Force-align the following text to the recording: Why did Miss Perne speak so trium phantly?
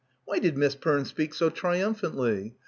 Why 0.25 0.39
did 0.39 0.57
Miss 0.57 0.73
Perne 0.73 1.05
speak 1.05 1.31
so 1.35 1.51
trium 1.51 1.93
phantly? 1.93 2.53